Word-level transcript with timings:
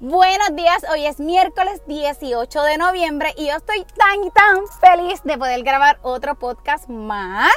Buenos 0.00 0.56
días, 0.56 0.84
hoy 0.90 1.06
es 1.06 1.20
miércoles 1.20 1.80
18 1.86 2.62
de 2.64 2.78
noviembre 2.78 3.32
y 3.36 3.46
yo 3.46 3.54
estoy 3.54 3.86
tan 3.96 4.24
y 4.24 4.30
tan 4.30 4.66
feliz 4.80 5.22
de 5.22 5.38
poder 5.38 5.62
grabar 5.62 6.00
otro 6.02 6.34
podcast 6.34 6.88
más. 6.88 7.54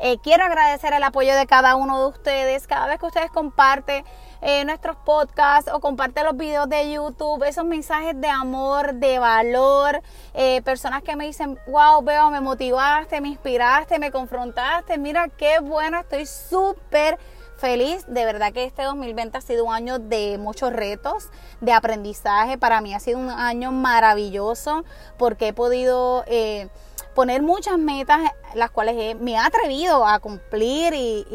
Eh, 0.00 0.18
quiero 0.18 0.44
agradecer 0.44 0.92
el 0.92 1.02
apoyo 1.04 1.36
de 1.36 1.46
cada 1.46 1.76
uno 1.76 2.00
de 2.00 2.06
ustedes, 2.08 2.66
cada 2.66 2.88
vez 2.88 2.98
que 2.98 3.06
ustedes 3.06 3.30
comparten 3.30 4.04
eh, 4.42 4.64
nuestros 4.64 4.96
podcasts 4.96 5.70
o 5.72 5.78
comparten 5.78 6.24
los 6.24 6.36
videos 6.36 6.68
de 6.68 6.92
YouTube, 6.92 7.44
esos 7.44 7.64
mensajes 7.64 8.20
de 8.20 8.28
amor, 8.28 8.94
de 8.94 9.20
valor, 9.20 10.02
eh, 10.34 10.62
personas 10.62 11.04
que 11.04 11.14
me 11.14 11.26
dicen, 11.26 11.56
wow, 11.68 12.02
veo, 12.02 12.30
me 12.30 12.40
motivaste, 12.40 13.20
me 13.20 13.28
inspiraste, 13.28 14.00
me 14.00 14.10
confrontaste, 14.10 14.98
mira 14.98 15.28
qué 15.28 15.60
bueno, 15.60 16.00
estoy 16.00 16.26
súper 16.26 17.16
feliz. 17.56 18.04
De 18.06 18.24
verdad 18.24 18.52
que 18.52 18.64
este 18.64 18.82
2020 18.82 19.38
ha 19.38 19.40
sido 19.40 19.64
un 19.64 19.74
año 19.74 19.98
de 19.98 20.38
muchos 20.38 20.72
retos, 20.72 21.30
de 21.60 21.72
aprendizaje. 21.72 22.58
Para 22.58 22.80
mí 22.80 22.94
ha 22.94 23.00
sido 23.00 23.18
un 23.18 23.30
año 23.30 23.72
maravilloso 23.72 24.84
porque 25.18 25.48
he 25.48 25.52
podido... 25.52 26.24
Eh, 26.26 26.68
poner 27.16 27.40
muchas 27.40 27.78
metas 27.78 28.20
las 28.54 28.70
cuales 28.70 29.16
me 29.20 29.32
he 29.32 29.38
atrevido 29.38 30.06
a 30.06 30.18
cumplir 30.18 30.92
y, 30.94 31.26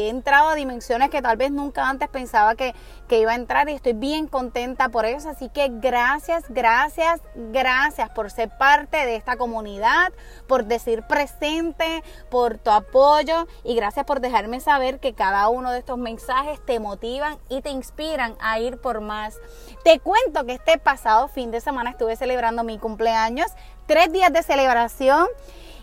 he 0.00 0.08
entrado 0.08 0.48
a 0.48 0.54
dimensiones 0.54 1.10
que 1.10 1.20
tal 1.22 1.36
vez 1.36 1.50
nunca 1.50 1.88
antes 1.88 2.08
pensaba 2.08 2.54
que, 2.54 2.74
que, 3.06 3.20
iba 3.20 3.32
a 3.32 3.34
entrar 3.34 3.68
y 3.68 3.72
estoy 3.72 3.92
bien 3.92 4.28
contenta 4.28 4.88
por 4.88 5.04
eso. 5.04 5.28
Así 5.28 5.48
que 5.48 5.68
gracias, 5.70 6.44
gracias, 6.48 7.20
gracias 7.34 8.10
por 8.10 8.30
ser 8.30 8.50
parte 8.58 8.96
de 8.96 9.16
esta 9.16 9.36
comunidad, 9.36 10.12
por 10.46 10.64
decir 10.64 11.02
presente, 11.02 12.02
por 12.30 12.58
tu 12.58 12.70
apoyo 12.70 13.46
y 13.62 13.74
gracias 13.74 14.06
por 14.06 14.20
dejarme 14.20 14.60
saber 14.60 15.00
que 15.00 15.14
cada 15.14 15.48
uno 15.48 15.70
de 15.70 15.80
estos 15.80 15.98
mensajes 15.98 16.64
te 16.64 16.80
motivan 16.80 17.38
y 17.48 17.60
te 17.60 17.70
inspiran 17.70 18.36
a 18.40 18.58
ir 18.58 18.78
por 18.78 19.00
más. 19.02 19.38
Te 19.84 20.00
cuento 20.00 20.46
que 20.46 20.54
este 20.54 20.78
pasado 20.78 21.28
fin 21.28 21.50
de 21.50 21.60
semana 21.60 21.90
estuve 21.90 22.16
celebrando 22.16 22.64
mi 22.64 22.78
cumpleaños 22.78 23.52
tres 23.86 24.12
días 24.12 24.32
de 24.32 24.42
celebración. 24.42 25.26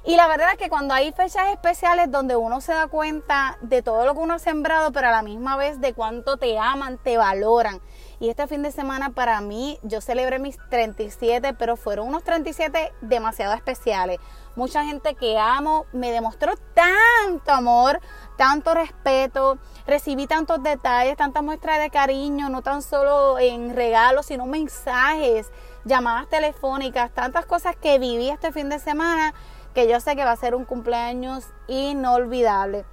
Y 0.06 0.18
la 0.18 0.28
verdad 0.28 0.50
es 0.52 0.58
que 0.58 0.68
cuando 0.68 0.94
hay 0.94 1.14
fechas 1.14 1.48
especiales 1.54 2.12
donde 2.12 2.36
uno 2.36 2.60
se 2.60 2.74
da 2.74 2.88
cuenta 2.88 3.58
de 3.62 3.82
todo 3.82 4.06
lo 4.06 4.14
que 4.14 4.20
uno 4.20 4.34
ha 4.34 4.40
sembrado, 4.40 4.92
pero 4.92 5.08
a 5.08 5.12
la 5.12 5.22
misma 5.22 5.56
vez 5.56 5.80
de 5.80 5.94
cuánto 5.94 6.36
te 6.36 6.60
aman, 6.60 6.98
te 7.02 7.16
valoran. 7.16 7.80
Y 8.20 8.30
este 8.30 8.46
fin 8.48 8.64
de 8.64 8.72
semana 8.72 9.12
para 9.12 9.40
mí, 9.40 9.80
yo 9.82 10.02
celebré 10.02 10.40
mis 10.40 10.58
37, 10.70 11.54
pero 11.54 11.78
fueron 11.78 12.10
unos 12.10 12.24
37 12.26 12.92
demasiado 13.00 13.54
especiales. 13.54 14.20
Mucha 14.58 14.84
gente 14.84 15.16
que 15.16 15.38
amo 15.40 15.86
me 15.94 16.12
demostró 16.12 16.54
tanto 16.74 17.52
amor, 17.54 18.02
tanto 18.38 18.74
respeto, 18.74 19.58
recibí 19.88 20.28
tantos 20.28 20.62
detalles, 20.62 21.16
tantas 21.16 21.44
muestras 21.44 21.80
de 21.80 21.90
cariño, 21.90 22.50
no 22.50 22.62
tan 22.62 22.82
solo 22.82 23.40
en 23.40 23.74
regalos, 23.74 24.26
sino 24.26 24.46
mensajes 24.46 25.50
llamadas 25.86 26.28
telefónicas, 26.30 27.12
tantas 27.12 27.46
cosas 27.46 27.76
que 27.76 28.00
viví 28.00 28.30
este 28.30 28.52
fin 28.52 28.70
de 28.70 28.80
semana 28.80 29.34
que 29.74 29.88
yo 29.88 30.00
sé 30.00 30.16
que 30.16 30.24
va 30.24 30.32
a 30.32 30.38
ser 30.38 30.56
un 30.56 30.66
cumpleaños 30.66 31.46
inolvidable. 31.68 32.86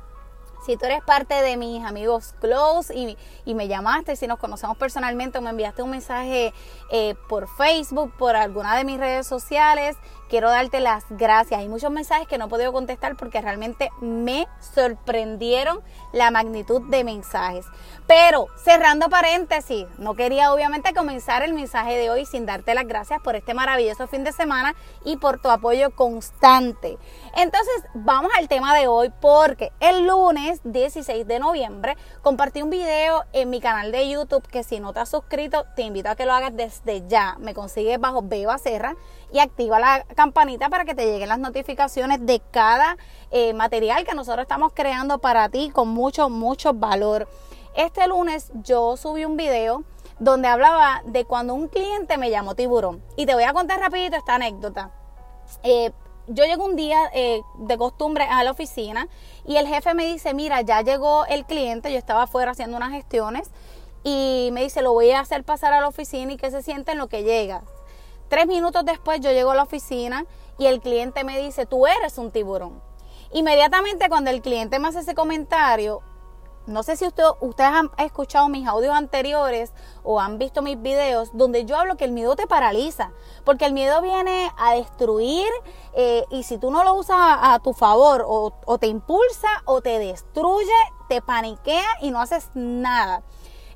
Si 0.64 0.76
tú 0.76 0.84
eres 0.84 1.02
parte 1.02 1.34
de 1.34 1.56
mis 1.56 1.82
amigos 1.84 2.34
close 2.38 2.94
y, 2.94 3.16
y 3.46 3.54
me 3.54 3.66
llamaste, 3.66 4.14
si 4.14 4.26
nos 4.26 4.38
conocemos 4.38 4.76
personalmente 4.76 5.38
o 5.38 5.40
me 5.40 5.50
enviaste 5.50 5.82
un 5.82 5.90
mensaje 5.90 6.52
eh, 6.90 7.14
por 7.28 7.48
Facebook, 7.48 8.12
por 8.18 8.36
alguna 8.36 8.76
de 8.76 8.84
mis 8.84 8.98
redes 8.98 9.26
sociales, 9.26 9.96
quiero 10.30 10.48
darte 10.48 10.80
las 10.80 11.04
gracias. 11.10 11.60
Hay 11.60 11.68
muchos 11.68 11.90
mensajes 11.90 12.28
que 12.28 12.38
no 12.38 12.46
he 12.46 12.48
podido 12.48 12.72
contestar 12.72 13.16
porque 13.16 13.40
realmente 13.40 13.90
me 14.00 14.46
sorprendieron 14.60 15.82
la 16.12 16.30
magnitud 16.30 16.82
de 16.88 17.02
mensajes. 17.02 17.66
Pero 18.06 18.46
cerrando 18.64 19.08
paréntesis, 19.08 19.86
no 19.98 20.14
quería 20.14 20.52
obviamente 20.52 20.94
comenzar 20.94 21.42
el 21.42 21.52
mensaje 21.52 21.96
de 21.96 22.10
hoy 22.10 22.26
sin 22.26 22.46
darte 22.46 22.74
las 22.74 22.86
gracias 22.86 23.20
por 23.20 23.34
este 23.34 23.54
maravilloso 23.54 24.06
fin 24.06 24.24
de 24.24 24.32
semana 24.32 24.74
y 25.04 25.16
por 25.16 25.40
tu 25.40 25.50
apoyo 25.50 25.94
constante. 25.94 26.96
Entonces 27.36 27.84
vamos 27.94 28.30
al 28.38 28.48
tema 28.48 28.74
de 28.74 28.86
hoy 28.86 29.12
porque 29.20 29.72
el 29.80 30.06
lunes 30.06 30.60
16 30.64 31.26
de 31.26 31.38
noviembre 31.40 31.96
compartí 32.22 32.62
un 32.62 32.70
video 32.70 33.24
en 33.32 33.50
mi 33.50 33.60
canal 33.60 33.90
de 33.90 34.08
YouTube 34.08 34.46
que 34.46 34.62
si 34.62 34.78
no 34.78 34.92
te 34.92 35.00
has 35.00 35.08
suscrito 35.08 35.66
te 35.74 35.82
invito 35.82 36.08
a 36.08 36.14
que 36.14 36.26
lo 36.26 36.32
hagas 36.32 36.56
desde 36.56 37.06
ya. 37.08 37.36
Me 37.40 37.52
consigues 37.52 37.98
bajo 37.98 38.22
Beba 38.22 38.58
Serra 38.58 38.94
y 39.32 39.40
activa 39.40 39.78
la 39.78 40.04
campanita 40.20 40.68
para 40.68 40.84
que 40.84 40.94
te 40.94 41.06
lleguen 41.06 41.30
las 41.30 41.38
notificaciones 41.38 42.26
de 42.26 42.42
cada 42.50 42.98
eh, 43.30 43.54
material 43.54 44.04
que 44.04 44.14
nosotros 44.14 44.42
estamos 44.42 44.72
creando 44.74 45.16
para 45.16 45.48
ti 45.48 45.70
con 45.70 45.88
mucho, 45.88 46.28
mucho 46.28 46.74
valor. 46.74 47.26
Este 47.74 48.06
lunes 48.06 48.52
yo 48.62 48.98
subí 48.98 49.24
un 49.24 49.38
video 49.38 49.82
donde 50.18 50.46
hablaba 50.46 51.00
de 51.06 51.24
cuando 51.24 51.54
un 51.54 51.68
cliente 51.68 52.18
me 52.18 52.28
llamó 52.28 52.54
tiburón. 52.54 53.02
Y 53.16 53.24
te 53.24 53.32
voy 53.32 53.44
a 53.44 53.54
contar 53.54 53.80
rapidito 53.80 54.14
esta 54.14 54.34
anécdota. 54.34 54.90
Eh, 55.62 55.90
yo 56.26 56.44
llego 56.44 56.66
un 56.66 56.76
día 56.76 56.98
eh, 57.14 57.40
de 57.56 57.78
costumbre 57.78 58.24
a 58.24 58.44
la 58.44 58.50
oficina 58.50 59.08
y 59.46 59.56
el 59.56 59.66
jefe 59.66 59.94
me 59.94 60.04
dice, 60.04 60.34
mira, 60.34 60.60
ya 60.60 60.82
llegó 60.82 61.24
el 61.30 61.46
cliente, 61.46 61.90
yo 61.90 61.96
estaba 61.96 62.24
afuera 62.24 62.50
haciendo 62.50 62.76
unas 62.76 62.92
gestiones 62.92 63.50
y 64.04 64.50
me 64.52 64.64
dice, 64.64 64.82
lo 64.82 64.92
voy 64.92 65.12
a 65.12 65.20
hacer 65.20 65.44
pasar 65.44 65.72
a 65.72 65.80
la 65.80 65.88
oficina 65.88 66.30
y 66.34 66.36
que 66.36 66.50
se 66.50 66.62
siente 66.62 66.92
en 66.92 66.98
lo 66.98 67.08
que 67.08 67.22
llega. 67.22 67.62
Tres 68.30 68.46
minutos 68.46 68.84
después 68.84 69.20
yo 69.20 69.32
llego 69.32 69.50
a 69.50 69.56
la 69.56 69.64
oficina 69.64 70.24
y 70.56 70.66
el 70.66 70.80
cliente 70.80 71.24
me 71.24 71.36
dice, 71.36 71.66
tú 71.66 71.88
eres 71.88 72.16
un 72.16 72.30
tiburón. 72.30 72.80
Inmediatamente 73.32 74.08
cuando 74.08 74.30
el 74.30 74.40
cliente 74.40 74.78
me 74.78 74.86
hace 74.86 75.00
ese 75.00 75.16
comentario, 75.16 76.00
no 76.66 76.84
sé 76.84 76.94
si 76.94 77.04
usted, 77.04 77.24
ustedes 77.40 77.70
han 77.70 77.90
escuchado 77.98 78.48
mis 78.48 78.68
audios 78.68 78.94
anteriores 78.94 79.72
o 80.04 80.20
han 80.20 80.38
visto 80.38 80.62
mis 80.62 80.80
videos 80.80 81.30
donde 81.32 81.64
yo 81.64 81.76
hablo 81.76 81.96
que 81.96 82.04
el 82.04 82.12
miedo 82.12 82.36
te 82.36 82.46
paraliza, 82.46 83.10
porque 83.44 83.64
el 83.64 83.72
miedo 83.72 84.00
viene 84.00 84.52
a 84.56 84.74
destruir 84.74 85.48
eh, 85.94 86.24
y 86.30 86.44
si 86.44 86.56
tú 86.58 86.70
no 86.70 86.84
lo 86.84 86.94
usas 86.94 87.16
a, 87.18 87.58
tu 87.58 87.72
favor 87.72 88.24
o, 88.28 88.78
te 88.78 88.86
impulsa 88.86 89.48
o 89.64 89.80
te 89.80 89.98
destruye, 89.98 90.70
te 91.08 91.20
paniquea 91.20 91.88
y 92.00 92.12
no 92.12 92.20
haces 92.20 92.48
nada. 92.54 93.24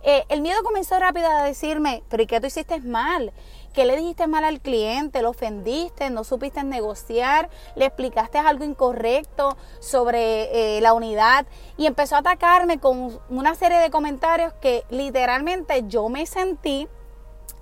Eh, 0.07 0.25
el 0.29 0.43
miedo 0.43 0.63
comenzó 0.63 0.97
rápido 1.01 1.29
a 1.29 1.43
decirme, 1.43 2.05
pero 2.09 2.23
¿y 2.23 2.27
qué 2.27 2.39
tú 2.39 2.47
hiciste 2.47 2.79
mal? 2.81 3.33
¿Qué 3.75 3.85
le 3.87 3.97
dijiste 3.97 4.29
mal 4.29 4.45
al 4.45 4.61
cliente? 4.61 5.21
¿Lo 5.21 5.31
ofendiste? 5.31 6.09
¿No 6.09 6.23
supiste 6.23 6.63
negociar? 6.63 7.51
¿Le 7.75 7.87
explicaste 7.87 8.39
algo 8.39 8.65
incorrecto 8.65 9.57
sobre 9.81 10.77
eh, 10.77 10.81
la 10.81 10.95
unidad? 10.95 11.45
Y 11.77 11.87
empezó 11.87 12.15
a 12.15 12.21
atacarme 12.21 12.79
con 12.79 13.21
una 13.29 13.57
serie 13.57 13.79
de 13.79 13.91
comentarios 13.91 14.53
que 14.61 14.85
literalmente 14.91 15.83
yo 15.89 16.09
me 16.09 16.25
sentí 16.25 16.87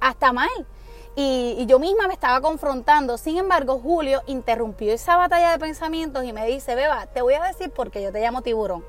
hasta 0.01 0.34
mal. 0.34 0.51
Y, 1.17 1.56
y, 1.59 1.65
yo 1.65 1.78
misma 1.78 2.09
me 2.09 2.12
estaba 2.12 2.43
confrontando. 2.43 3.17
Sin 3.17 3.39
embargo, 3.39 3.81
Julio 3.83 4.21
interrumpió 4.27 4.93
esa 4.93 5.17
batalla 5.17 5.53
de 5.53 5.59
pensamientos 5.59 6.25
y 6.25 6.34
me 6.34 6.47
dice, 6.47 6.75
Beba, 6.75 7.06
te 7.06 7.22
voy 7.22 7.34
a 7.34 7.43
decir 7.43 7.71
por 7.71 7.91
qué 7.91 8.03
yo 8.03 8.12
te 8.12 8.21
llamo 8.21 8.43
tiburón. 8.43 8.84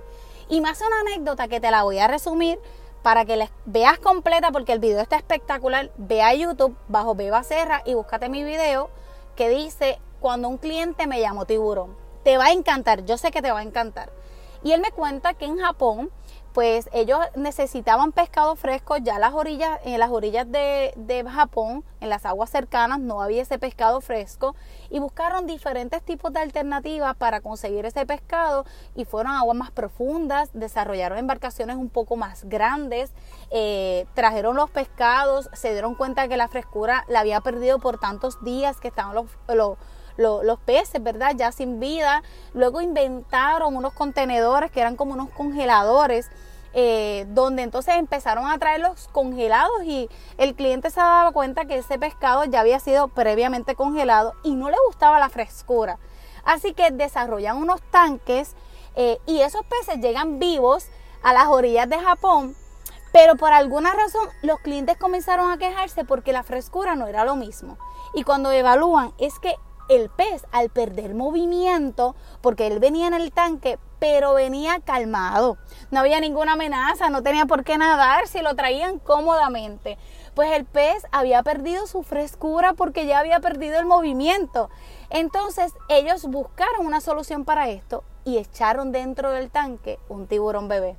Y 0.50 0.62
hace 0.66 0.86
una 0.86 1.00
anécdota 1.00 1.48
que 1.48 1.62
te 1.62 1.72
la 1.72 1.84
voy 1.84 2.00
a 2.00 2.08
resumir 2.08 2.60
para 3.04 3.26
que 3.26 3.38
les 3.38 3.52
veas 3.66 4.00
completa 4.00 4.52
porque 4.52 4.74
el 4.74 4.80
video 4.80 5.02
está 5.02 5.18
espectacular. 5.18 5.92
Ve 5.98 6.24
a 6.24 6.34
YouTube 6.34 6.76
bajo 6.88 7.14
Beba 7.14 7.44
Serra 7.44 7.84
y 7.86 7.94
búscate 7.94 8.30
mi 8.30 8.44
video 8.44 8.90
que 9.36 9.50
dice 9.50 10.00
cuando 10.20 10.48
un 10.48 10.58
cliente 10.58 11.06
me 11.06 11.20
llamó 11.20 11.46
tiburón. 11.46 11.96
Te 12.24 12.38
va 12.38 12.46
a 12.46 12.52
encantar, 12.52 13.06
yo 13.06 13.18
sé 13.18 13.30
que 13.32 13.42
te 13.42 13.52
va 13.52 13.60
a 13.60 13.64
encantar. 13.64 14.10
Y 14.64 14.72
él 14.72 14.80
me 14.80 14.92
cuenta 14.92 15.34
que 15.34 15.46
en 15.46 15.60
Japón 15.60 16.10
pues 16.54 16.88
ellos 16.94 17.20
necesitaban 17.36 18.12
pescado 18.12 18.56
fresco, 18.56 18.98
ya 18.98 19.18
las 19.18 19.34
orillas, 19.34 19.80
en 19.86 20.00
las 20.00 20.12
orillas 20.12 20.50
de, 20.52 20.94
de, 20.96 21.24
Japón, 21.24 21.84
en 22.00 22.10
las 22.10 22.26
aguas 22.26 22.52
cercanas, 22.52 23.00
no 23.00 23.22
había 23.22 23.42
ese 23.42 23.58
pescado 23.58 24.02
fresco 24.02 24.56
y 24.90 25.00
buscaron 25.00 25.48
diferentes 25.48 26.04
tipos 26.04 26.32
de 26.32 26.42
alternativas 26.42 27.16
para 27.16 27.42
conseguir 27.42 27.86
ese 27.86 28.06
pescado 28.06 28.66
y 28.96 29.06
fueron 29.06 29.34
a 29.34 29.40
aguas 29.40 29.58
más 29.58 29.72
profundas, 29.72 30.50
desarrollaron 30.54 31.18
embarcaciones 31.18 31.76
un 31.76 31.90
poco 31.90 32.18
más 32.18 32.44
grandes, 32.46 33.12
eh, 33.50 34.06
trajeron 34.14 34.56
los 34.56 34.70
pescados, 34.70 35.50
se 35.54 35.72
dieron 35.72 35.96
cuenta 35.96 36.28
que 36.28 36.38
la 36.38 36.48
frescura 36.48 37.04
la 37.08 37.22
había 37.22 37.42
perdido 37.42 37.80
por 37.80 38.00
tantos 38.00 38.44
días 38.44 38.80
que 38.80 38.90
estaban 38.90 39.16
los, 39.16 39.26
los 39.48 39.78
los 40.18 40.60
peces, 40.60 41.02
¿verdad? 41.02 41.34
Ya 41.36 41.52
sin 41.52 41.80
vida. 41.80 42.24
Luego 42.54 42.82
inventaron 42.82 43.76
unos 43.76 43.94
contenedores 43.94 44.72
que 44.72 44.82
eran 44.82 44.96
como 44.96 45.14
unos 45.14 45.30
congeladores. 45.30 46.30
Eh, 46.76 47.28
donde 47.30 47.62
entonces 47.62 47.94
empezaron 47.98 48.50
a 48.50 48.58
traer 48.58 48.82
los 48.82 49.08
congelados 49.10 49.84
y 49.84 50.10
el 50.40 50.56
cliente 50.56 50.90
se 50.90 51.00
daba 51.00 51.32
cuenta 51.32 51.66
que 51.66 51.78
ese 51.78 52.00
pescado 52.00 52.46
ya 52.46 52.62
había 52.62 52.80
sido 52.80 53.10
previamente 53.10 53.76
congelado 53.76 54.34
y 54.42 54.56
no 54.56 54.72
le 54.72 54.78
gustaba 54.88 55.20
la 55.20 55.30
frescura. 55.30 56.00
Así 56.44 56.74
que 56.74 56.90
desarrollan 56.90 57.58
unos 57.58 57.80
tanques 57.92 58.56
eh, 58.96 59.20
y 59.28 59.42
esos 59.42 59.62
peces 59.66 60.02
llegan 60.02 60.40
vivos 60.40 60.88
a 61.22 61.34
las 61.34 61.48
orillas 61.48 61.88
de 61.90 62.00
Japón, 62.00 62.56
pero 63.12 63.36
por 63.36 63.54
alguna 63.54 63.94
razón 63.94 64.28
los 64.42 64.60
clientes 64.60 64.98
comenzaron 64.98 65.52
a 65.52 65.58
quejarse 65.58 66.04
porque 66.04 66.34
la 66.34 66.44
frescura 66.44 66.96
no 66.96 67.08
era 67.08 67.24
lo 67.24 67.36
mismo. 67.36 67.78
Y 68.14 68.24
cuando 68.24 68.52
evalúan 68.52 69.14
es 69.18 69.40
que 69.40 69.56
el 69.90 70.10
pez 70.10 70.46
al 70.52 70.70
perder 70.70 71.14
movimiento, 71.14 72.16
porque 72.42 72.68
él 72.68 72.80
venía 72.80 73.08
en 73.08 73.14
el 73.14 73.32
tanque, 73.32 73.80
pero 74.00 74.34
venía 74.34 74.80
calmado. 74.80 75.58
No 75.92 76.00
había 76.00 76.20
ninguna 76.20 76.54
amenaza, 76.54 77.10
no 77.10 77.24
tenía 77.24 77.46
por 77.46 77.64
qué 77.64 77.78
nadar 77.78 78.28
si 78.28 78.42
lo 78.42 78.56
traían 78.56 79.00
cómodamente. 79.00 79.98
Pues 80.36 80.52
el 80.52 80.66
pez 80.66 81.06
había 81.12 81.44
perdido 81.44 81.88
su 81.88 82.04
frescura 82.04 82.74
porque 82.74 83.06
ya 83.06 83.20
había 83.20 83.40
perdido 83.40 83.80
el 83.80 83.86
movimiento. 83.86 84.70
Entonces 85.10 85.74
ellos 85.90 86.26
buscaron 86.26 86.86
una 86.86 87.02
solución 87.02 87.46
para 87.46 87.70
esto 87.70 88.04
y 88.26 88.38
echaron 88.38 88.92
dentro 88.92 89.32
del 89.32 89.52
tanque 89.52 90.00
un 90.10 90.28
tiburón 90.28 90.68
bebé. 90.68 90.98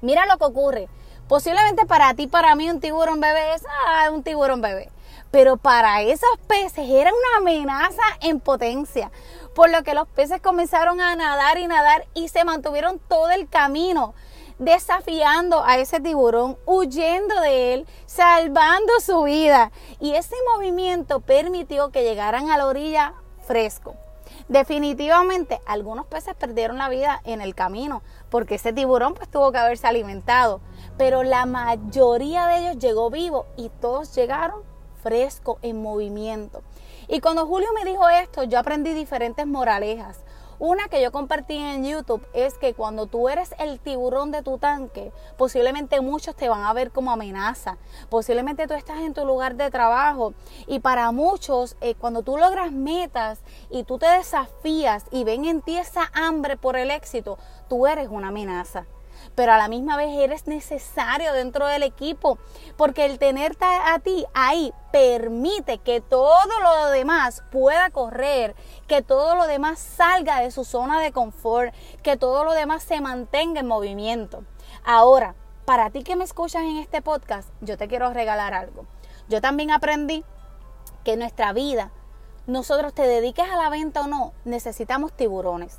Mira 0.00 0.26
lo 0.26 0.38
que 0.38 0.44
ocurre. 0.44 0.88
Posiblemente 1.28 1.86
para 1.86 2.12
ti, 2.14 2.26
para 2.26 2.56
mí, 2.56 2.68
un 2.68 2.80
tiburón 2.80 3.20
bebé 3.20 3.54
es 3.54 3.62
ah, 3.86 4.10
un 4.10 4.24
tiburón 4.24 4.60
bebé. 4.60 4.90
Pero 5.30 5.56
para 5.56 6.02
esos 6.02 6.30
peces 6.46 6.88
era 6.88 7.10
una 7.10 7.38
amenaza 7.38 8.02
en 8.20 8.40
potencia. 8.40 9.10
Por 9.54 9.70
lo 9.70 9.82
que 9.82 9.94
los 9.94 10.08
peces 10.08 10.40
comenzaron 10.40 11.00
a 11.00 11.14
nadar 11.16 11.58
y 11.58 11.66
nadar 11.66 12.06
y 12.14 12.28
se 12.28 12.44
mantuvieron 12.44 12.98
todo 12.98 13.30
el 13.30 13.48
camino 13.48 14.14
desafiando 14.60 15.64
a 15.64 15.78
ese 15.78 16.00
tiburón, 16.00 16.58
huyendo 16.66 17.40
de 17.40 17.74
él, 17.74 17.86
salvando 18.06 18.92
su 19.00 19.22
vida. 19.22 19.72
Y 20.00 20.14
ese 20.14 20.36
movimiento 20.54 21.20
permitió 21.20 21.90
que 21.90 22.02
llegaran 22.02 22.50
a 22.50 22.58
la 22.58 22.66
orilla 22.66 23.14
fresco. 23.46 23.96
Definitivamente, 24.48 25.60
algunos 25.66 26.06
peces 26.06 26.34
perdieron 26.34 26.76
la 26.76 26.88
vida 26.88 27.20
en 27.24 27.40
el 27.40 27.54
camino, 27.54 28.02
porque 28.30 28.56
ese 28.56 28.72
tiburón 28.72 29.14
pues 29.14 29.30
tuvo 29.30 29.50
que 29.50 29.58
haberse 29.58 29.86
alimentado, 29.86 30.60
pero 30.98 31.22
la 31.22 31.46
mayoría 31.46 32.46
de 32.46 32.58
ellos 32.58 32.78
llegó 32.78 33.10
vivo 33.10 33.46
y 33.56 33.70
todos 33.80 34.14
llegaron 34.14 34.62
fresco 35.02 35.58
en 35.62 35.82
movimiento. 35.82 36.62
Y 37.08 37.20
cuando 37.20 37.46
Julio 37.46 37.68
me 37.74 37.88
dijo 37.88 38.08
esto, 38.08 38.44
yo 38.44 38.58
aprendí 38.58 38.92
diferentes 38.92 39.46
moralejas. 39.46 40.20
Una 40.60 40.88
que 40.88 41.00
yo 41.00 41.10
compartí 41.10 41.56
en 41.56 41.86
YouTube 41.86 42.22
es 42.34 42.58
que 42.58 42.74
cuando 42.74 43.06
tú 43.06 43.30
eres 43.30 43.54
el 43.58 43.80
tiburón 43.80 44.30
de 44.30 44.42
tu 44.42 44.58
tanque, 44.58 45.10
posiblemente 45.38 46.02
muchos 46.02 46.36
te 46.36 46.50
van 46.50 46.64
a 46.64 46.74
ver 46.74 46.90
como 46.90 47.10
amenaza. 47.10 47.78
Posiblemente 48.10 48.66
tú 48.66 48.74
estás 48.74 48.98
en 48.98 49.14
tu 49.14 49.24
lugar 49.24 49.54
de 49.54 49.70
trabajo 49.70 50.34
y 50.66 50.80
para 50.80 51.10
muchos 51.12 51.76
eh, 51.80 51.94
cuando 51.94 52.20
tú 52.20 52.36
logras 52.36 52.72
metas 52.72 53.40
y 53.70 53.84
tú 53.84 53.96
te 53.96 54.06
desafías 54.06 55.06
y 55.10 55.24
ven 55.24 55.46
en 55.46 55.62
ti 55.62 55.78
esa 55.78 56.10
hambre 56.12 56.58
por 56.58 56.76
el 56.76 56.90
éxito, 56.90 57.38
tú 57.70 57.86
eres 57.86 58.08
una 58.10 58.28
amenaza 58.28 58.84
pero 59.34 59.52
a 59.52 59.58
la 59.58 59.68
misma 59.68 59.96
vez 59.96 60.10
eres 60.18 60.46
necesario 60.46 61.32
dentro 61.32 61.66
del 61.66 61.82
equipo, 61.82 62.38
porque 62.76 63.06
el 63.06 63.18
tenerte 63.18 63.64
a 63.64 63.98
ti 63.98 64.24
ahí 64.34 64.72
permite 64.92 65.78
que 65.78 66.00
todo 66.00 66.60
lo 66.62 66.86
demás 66.90 67.42
pueda 67.50 67.90
correr, 67.90 68.54
que 68.86 69.02
todo 69.02 69.34
lo 69.34 69.46
demás 69.46 69.78
salga 69.78 70.40
de 70.40 70.50
su 70.50 70.64
zona 70.64 71.00
de 71.00 71.12
confort, 71.12 71.74
que 72.02 72.16
todo 72.16 72.44
lo 72.44 72.52
demás 72.52 72.82
se 72.82 73.00
mantenga 73.00 73.60
en 73.60 73.66
movimiento. 73.66 74.44
Ahora, 74.84 75.34
para 75.64 75.90
ti 75.90 76.02
que 76.02 76.16
me 76.16 76.24
escuchas 76.24 76.62
en 76.62 76.78
este 76.78 77.02
podcast, 77.02 77.48
yo 77.60 77.76
te 77.76 77.86
quiero 77.86 78.12
regalar 78.12 78.54
algo. 78.54 78.86
Yo 79.28 79.40
también 79.40 79.70
aprendí 79.70 80.24
que 81.04 81.12
en 81.12 81.20
nuestra 81.20 81.52
vida, 81.52 81.92
nosotros 82.46 82.92
te 82.92 83.02
dediques 83.02 83.48
a 83.48 83.56
la 83.56 83.70
venta 83.70 84.02
o 84.02 84.06
no, 84.08 84.32
necesitamos 84.44 85.12
tiburones, 85.12 85.78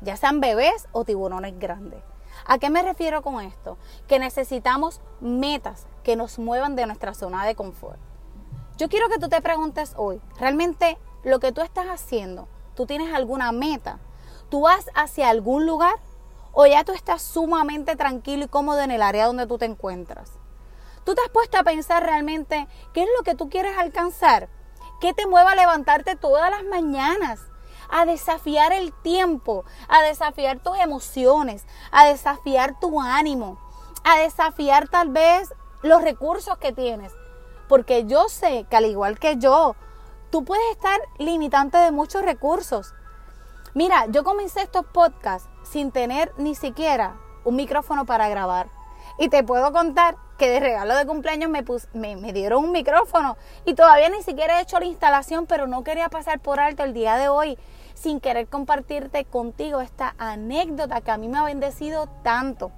ya 0.00 0.16
sean 0.16 0.40
bebés 0.40 0.88
o 0.92 1.04
tiburones 1.04 1.58
grandes. 1.58 2.02
¿A 2.44 2.58
qué 2.58 2.70
me 2.70 2.82
refiero 2.82 3.22
con 3.22 3.40
esto? 3.40 3.76
Que 4.06 4.18
necesitamos 4.18 5.00
metas 5.20 5.86
que 6.02 6.16
nos 6.16 6.38
muevan 6.38 6.76
de 6.76 6.86
nuestra 6.86 7.14
zona 7.14 7.44
de 7.44 7.54
confort. 7.54 7.98
Yo 8.76 8.88
quiero 8.88 9.08
que 9.08 9.18
tú 9.18 9.28
te 9.28 9.42
preguntes 9.42 9.94
hoy, 9.96 10.20
¿realmente 10.38 10.98
lo 11.24 11.40
que 11.40 11.52
tú 11.52 11.62
estás 11.62 11.86
haciendo, 11.86 12.48
tú 12.74 12.86
tienes 12.86 13.12
alguna 13.12 13.50
meta? 13.52 13.98
¿Tú 14.48 14.62
vas 14.62 14.86
hacia 14.94 15.28
algún 15.28 15.66
lugar 15.66 15.96
o 16.52 16.66
ya 16.66 16.84
tú 16.84 16.92
estás 16.92 17.22
sumamente 17.22 17.96
tranquilo 17.96 18.44
y 18.44 18.48
cómodo 18.48 18.80
en 18.80 18.90
el 18.90 19.02
área 19.02 19.26
donde 19.26 19.46
tú 19.46 19.58
te 19.58 19.66
encuentras? 19.66 20.32
¿Tú 21.04 21.14
te 21.14 21.22
has 21.22 21.28
puesto 21.30 21.58
a 21.58 21.64
pensar 21.64 22.04
realmente 22.04 22.68
qué 22.92 23.02
es 23.02 23.08
lo 23.16 23.24
que 23.24 23.34
tú 23.34 23.48
quieres 23.48 23.76
alcanzar? 23.76 24.48
¿Qué 25.00 25.12
te 25.12 25.26
mueve 25.26 25.50
a 25.50 25.54
levantarte 25.54 26.16
todas 26.16 26.50
las 26.50 26.64
mañanas? 26.64 27.40
A 27.88 28.04
desafiar 28.04 28.72
el 28.72 28.92
tiempo, 28.92 29.64
a 29.88 30.02
desafiar 30.02 30.60
tus 30.60 30.78
emociones, 30.78 31.66
a 31.90 32.06
desafiar 32.06 32.78
tu 32.80 33.00
ánimo, 33.00 33.58
a 34.04 34.18
desafiar 34.18 34.88
tal 34.88 35.08
vez 35.10 35.52
los 35.82 36.02
recursos 36.02 36.58
que 36.58 36.72
tienes. 36.72 37.12
Porque 37.68 38.04
yo 38.04 38.28
sé 38.28 38.66
que 38.70 38.76
al 38.76 38.86
igual 38.86 39.18
que 39.18 39.36
yo, 39.36 39.76
tú 40.30 40.44
puedes 40.44 40.70
estar 40.70 41.00
limitante 41.18 41.78
de 41.78 41.90
muchos 41.90 42.22
recursos. 42.22 42.94
Mira, 43.74 44.06
yo 44.08 44.24
comencé 44.24 44.62
estos 44.62 44.86
podcasts 44.86 45.48
sin 45.62 45.92
tener 45.92 46.32
ni 46.38 46.54
siquiera 46.54 47.16
un 47.44 47.56
micrófono 47.56 48.06
para 48.06 48.28
grabar. 48.28 48.68
Y 49.18 49.28
te 49.28 49.42
puedo 49.42 49.72
contar 49.72 50.16
que 50.38 50.48
de 50.48 50.60
regalo 50.60 50.94
de 50.94 51.06
cumpleaños 51.06 51.50
me, 51.50 52.16
me, 52.16 52.32
dieron 52.32 52.64
un 52.64 52.72
micrófono 52.72 53.36
y 53.64 53.74
todavía 53.74 54.08
ni 54.08 54.22
siquiera 54.22 54.58
he 54.58 54.62
hecho 54.62 54.78
la 54.78 54.86
instalación, 54.86 55.46
pero 55.46 55.66
no 55.66 55.82
quería 55.82 56.08
pasar 56.08 56.38
por 56.38 56.60
alto 56.60 56.84
el 56.84 56.94
día 56.94 57.16
de 57.16 57.28
hoy 57.28 57.58
sin 57.98 58.20
querer 58.20 58.46
compartirte 58.46 59.24
contigo 59.24 59.80
esta 59.80 60.14
anécdota 60.18 61.00
que 61.00 61.10
a 61.10 61.18
mí 61.18 61.28
me 61.28 61.38
ha 61.38 61.44
bendecido 61.44 62.08
tanto. 62.22 62.70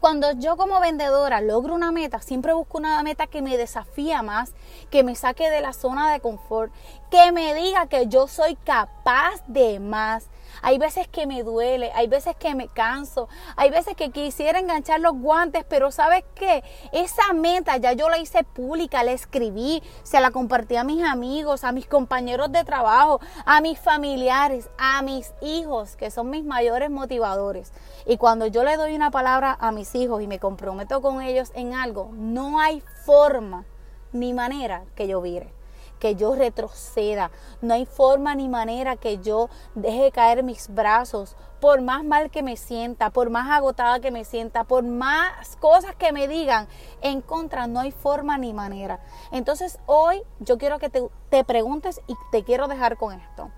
Cuando 0.00 0.30
yo 0.32 0.56
como 0.56 0.80
vendedora 0.80 1.40
logro 1.40 1.74
una 1.74 1.90
meta, 1.90 2.20
siempre 2.20 2.52
busco 2.52 2.78
una 2.78 3.02
meta 3.02 3.26
que 3.26 3.42
me 3.42 3.56
desafía 3.56 4.22
más, 4.22 4.52
que 4.90 5.02
me 5.02 5.16
saque 5.16 5.50
de 5.50 5.60
la 5.60 5.72
zona 5.72 6.12
de 6.12 6.20
confort, 6.20 6.72
que 7.10 7.32
me 7.32 7.52
diga 7.54 7.88
que 7.88 8.06
yo 8.06 8.28
soy 8.28 8.54
capaz 8.56 9.42
de 9.48 9.80
más, 9.80 10.28
hay 10.62 10.78
veces 10.78 11.08
que 11.08 11.26
me 11.26 11.42
duele, 11.42 11.92
hay 11.94 12.06
veces 12.06 12.36
que 12.36 12.54
me 12.54 12.68
canso, 12.68 13.28
hay 13.56 13.70
veces 13.70 13.94
que 13.96 14.10
quisiera 14.10 14.58
enganchar 14.58 15.00
los 15.00 15.14
guantes, 15.14 15.64
pero 15.68 15.90
¿sabes 15.90 16.24
qué? 16.34 16.62
Esa 16.92 17.32
meta 17.32 17.76
ya 17.76 17.92
yo 17.92 18.08
la 18.08 18.18
hice 18.18 18.44
pública, 18.44 19.04
la 19.04 19.12
escribí, 19.12 19.82
se 20.02 20.20
la 20.20 20.30
compartí 20.30 20.76
a 20.76 20.84
mis 20.84 21.04
amigos, 21.04 21.64
a 21.64 21.72
mis 21.72 21.86
compañeros 21.86 22.50
de 22.52 22.64
trabajo, 22.64 23.20
a 23.44 23.60
mis 23.60 23.78
familiares, 23.78 24.70
a 24.78 25.02
mis 25.02 25.32
hijos, 25.40 25.96
que 25.96 26.10
son 26.10 26.30
mis 26.30 26.44
mayores 26.44 26.90
motivadores. 26.90 27.72
Y 28.06 28.16
cuando 28.16 28.46
yo 28.46 28.64
le 28.64 28.76
doy 28.76 28.94
una 28.94 29.10
palabra 29.10 29.56
a 29.60 29.72
mis 29.72 29.94
hijos 29.94 30.22
y 30.22 30.26
me 30.26 30.38
comprometo 30.38 31.00
con 31.00 31.22
ellos 31.22 31.52
en 31.54 31.74
algo, 31.74 32.10
no 32.14 32.60
hay 32.60 32.82
forma 33.04 33.64
ni 34.12 34.32
manera 34.32 34.84
que 34.94 35.06
yo 35.06 35.20
vire 35.20 35.57
que 35.98 36.14
yo 36.14 36.34
retroceda. 36.34 37.30
No 37.60 37.74
hay 37.74 37.86
forma 37.86 38.34
ni 38.34 38.48
manera 38.48 38.96
que 38.96 39.18
yo 39.18 39.48
deje 39.74 40.10
caer 40.12 40.42
mis 40.42 40.72
brazos. 40.72 41.36
Por 41.60 41.80
más 41.82 42.04
mal 42.04 42.30
que 42.30 42.42
me 42.42 42.56
sienta, 42.56 43.10
por 43.10 43.30
más 43.30 43.50
agotada 43.50 44.00
que 44.00 44.10
me 44.10 44.24
sienta, 44.24 44.64
por 44.64 44.84
más 44.84 45.56
cosas 45.56 45.94
que 45.96 46.12
me 46.12 46.28
digan 46.28 46.68
en 47.00 47.20
contra, 47.20 47.66
no 47.66 47.80
hay 47.80 47.90
forma 47.90 48.38
ni 48.38 48.52
manera. 48.52 49.00
Entonces 49.32 49.78
hoy 49.86 50.22
yo 50.38 50.58
quiero 50.58 50.78
que 50.78 50.88
te, 50.88 51.08
te 51.30 51.44
preguntes 51.44 52.00
y 52.06 52.14
te 52.30 52.44
quiero 52.44 52.68
dejar 52.68 52.96
con 52.96 53.12
esto. 53.12 53.50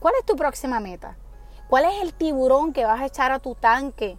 ¿Cuál 0.00 0.14
es 0.18 0.26
tu 0.26 0.36
próxima 0.36 0.80
meta? 0.80 1.16
¿Cuál 1.68 1.84
es 1.86 2.02
el 2.02 2.14
tiburón 2.14 2.72
que 2.72 2.84
vas 2.84 3.00
a 3.00 3.06
echar 3.06 3.32
a 3.32 3.38
tu 3.38 3.54
tanque? 3.54 4.18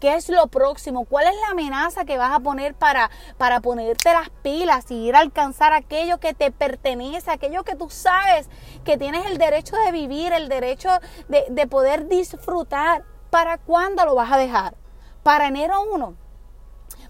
¿Qué 0.00 0.14
es 0.14 0.28
lo 0.28 0.46
próximo? 0.48 1.06
¿Cuál 1.06 1.26
es 1.26 1.34
la 1.40 1.52
amenaza 1.52 2.04
que 2.04 2.18
vas 2.18 2.32
a 2.34 2.40
poner 2.40 2.74
para, 2.74 3.10
para 3.38 3.60
ponerte 3.60 4.12
las 4.12 4.28
pilas 4.28 4.90
y 4.90 5.08
ir 5.08 5.16
a 5.16 5.20
alcanzar 5.20 5.72
aquello 5.72 6.18
que 6.18 6.34
te 6.34 6.50
pertenece, 6.50 7.30
aquello 7.30 7.64
que 7.64 7.76
tú 7.76 7.88
sabes 7.88 8.50
que 8.84 8.98
tienes 8.98 9.24
el 9.26 9.38
derecho 9.38 9.74
de 9.76 9.92
vivir, 9.92 10.34
el 10.34 10.50
derecho 10.50 10.90
de, 11.28 11.46
de 11.48 11.66
poder 11.66 12.08
disfrutar? 12.08 13.04
¿Para 13.30 13.56
cuándo 13.56 14.04
lo 14.04 14.14
vas 14.14 14.32
a 14.32 14.36
dejar? 14.38 14.74
¿Para 15.22 15.48
enero 15.48 15.80
1? 15.92 16.14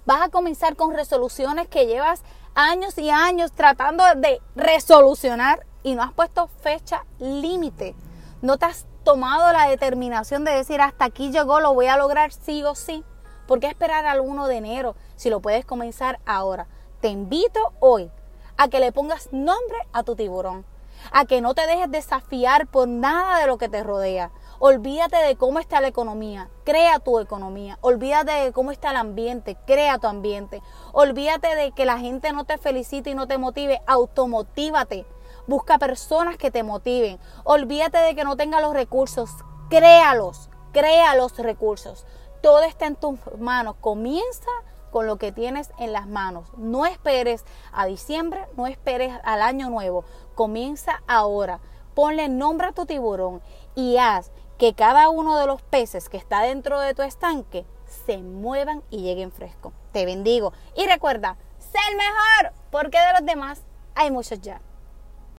¿Vas 0.05 0.23
a 0.23 0.29
comenzar 0.29 0.77
con 0.77 0.95
resoluciones 0.95 1.67
que 1.67 1.87
llevas 1.87 2.23
años 2.55 2.97
y 2.99 3.11
años 3.11 3.51
tratando 3.51 4.05
de 4.15 4.41
resolucionar 4.55 5.67
y 5.83 5.97
no 5.97 6.05
has 6.05 6.13
puesto 6.13 6.47
fecha 6.47 7.05
límite? 7.19 7.97
¿No 8.43 8.59
te 8.59 8.67
has 8.67 8.87
tomado 9.07 9.53
la 9.53 9.69
determinación 9.69 10.43
de 10.43 10.51
decir 10.51 10.81
hasta 10.81 11.05
aquí 11.05 11.31
llegó, 11.31 11.61
lo 11.61 11.73
voy 11.73 11.87
a 11.87 11.97
lograr 11.97 12.33
sí 12.33 12.65
o 12.65 12.75
sí. 12.75 13.05
¿Por 13.47 13.61
qué 13.61 13.69
esperar 13.69 14.05
al 14.05 14.19
1 14.19 14.49
de 14.49 14.57
enero 14.57 14.97
si 15.15 15.31
lo 15.31 15.39
puedes 15.39 15.65
comenzar 15.65 16.19
ahora? 16.27 16.67
Te 17.01 17.07
invito 17.07 17.73
hoy 17.79 18.11
a 18.57 18.67
que 18.67 18.81
le 18.81 18.91
pongas 18.91 19.33
nombre 19.33 19.79
a 19.93 20.03
tu 20.03 20.17
tiburón, 20.17 20.67
a 21.13 21.25
que 21.25 21.41
no 21.41 21.55
te 21.55 21.69
dejes 21.69 21.89
desafiar 21.89 22.67
por 22.67 22.89
nada 22.89 23.39
de 23.39 23.47
lo 23.47 23.59
que 23.59 23.69
te 23.69 23.85
rodea. 23.85 24.33
Olvídate 24.59 25.19
de 25.19 25.37
cómo 25.37 25.61
está 25.61 25.81
la 25.81 25.87
economía, 25.87 26.49
crea 26.65 26.99
tu 26.99 27.21
economía. 27.21 27.79
Olvídate 27.83 28.33
de 28.33 28.53
cómo 28.53 28.73
está 28.73 28.91
el 28.91 28.97
ambiente, 28.97 29.57
crea 29.69 29.99
tu 29.99 30.09
ambiente. 30.09 30.63
Olvídate 30.93 31.55
de 31.55 31.71
que 31.71 31.85
la 31.85 32.01
gente 32.01 32.33
no 32.33 32.43
te 32.43 32.59
felicite 32.59 33.11
y 33.11 33.15
no 33.15 33.29
te 33.29 33.39
motive, 33.39 33.81
automotívate. 33.87 35.07
Busca 35.47 35.79
personas 35.79 36.37
que 36.37 36.51
te 36.51 36.63
motiven. 36.63 37.19
Olvídate 37.45 37.99
de 37.99 38.15
que 38.15 38.25
no 38.25 38.37
tengas 38.37 38.63
los 38.63 38.75
recursos. 38.75 39.31
Créalos. 39.71 40.51
Crea 40.73 41.15
los 41.15 41.37
recursos. 41.39 42.05
Todo 42.43 42.63
está 42.63 42.87
en 42.87 42.97
tus 42.97 43.19
manos. 43.39 43.77
Comienza 43.81 44.51
con 44.91 45.07
lo 45.07 45.17
que 45.17 45.31
tienes 45.31 45.71
en 45.79 45.93
las 45.93 46.07
manos. 46.07 46.49
No 46.57 46.87
esperes 46.87 47.45
a 47.73 47.87
diciembre, 47.87 48.47
no 48.57 48.67
esperes 48.67 49.13
al 49.25 49.43
año 49.43 49.71
nuevo. 49.71 50.05
Comienza 50.35 51.03
ahora. 51.07 51.61
Ponle 51.95 52.29
nombre 52.29 52.69
a 52.69 52.73
tu 52.73 52.87
tiburón 52.87 53.41
y 53.75 53.99
haz 53.99 54.31
que 54.59 54.75
cada 54.75 55.11
uno 55.11 55.39
de 55.39 55.47
los 55.47 55.63
peces 55.63 56.09
que 56.09 56.17
está 56.17 56.43
dentro 56.43 56.81
de 56.81 56.95
tu 56.95 57.03
estanque 57.03 57.67
se 58.07 58.19
muevan 58.19 58.83
y 58.91 59.03
lleguen 59.03 59.33
fresco. 59.33 59.73
Te 59.93 60.05
bendigo. 60.05 60.53
Y 60.77 60.87
recuerda, 60.87 61.37
ser 61.59 61.97
mejor, 61.97 62.53
porque 62.71 62.99
de 62.99 63.13
los 63.13 63.27
demás 63.27 63.63
hay 63.95 64.11
muchos 64.11 64.41
ya. 64.41 64.61